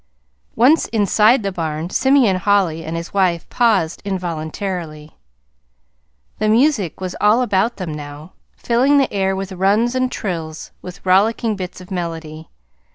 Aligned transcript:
Once 0.55 0.87
inside 0.87 1.43
the 1.43 1.51
barn 1.51 1.87
Simeon 1.91 2.37
Holly 2.37 2.83
and 2.83 2.95
his 2.95 3.13
wife 3.13 3.47
paused 3.51 4.01
involuntarily. 4.03 5.11
The 6.39 6.49
music 6.49 6.99
was 6.99 7.15
all 7.21 7.43
about 7.43 7.77
them 7.77 7.93
now, 7.93 8.33
filling 8.57 8.97
the 8.97 9.13
air 9.13 9.35
with 9.35 9.51
runs 9.51 9.93
and 9.93 10.11
trills 10.11 10.71
and 10.81 10.99
rollicking 11.03 11.55
bits 11.55 11.81
of 11.81 11.91
melody. 11.91 12.49